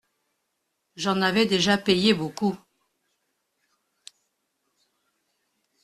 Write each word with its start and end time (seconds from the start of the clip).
J'en 0.95 1.21
avais 1.21 1.45
déjà 1.45 1.77
payé 1.77 2.15
beaucoup. 2.15 2.57